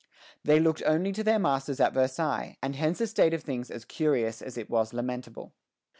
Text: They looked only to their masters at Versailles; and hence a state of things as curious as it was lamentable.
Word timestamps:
They 0.43 0.59
looked 0.59 0.81
only 0.87 1.11
to 1.11 1.23
their 1.23 1.37
masters 1.37 1.79
at 1.79 1.93
Versailles; 1.93 2.57
and 2.63 2.75
hence 2.75 2.99
a 3.01 3.05
state 3.05 3.35
of 3.35 3.43
things 3.43 3.69
as 3.69 3.85
curious 3.85 4.41
as 4.41 4.57
it 4.57 4.67
was 4.67 4.93
lamentable. 4.93 5.53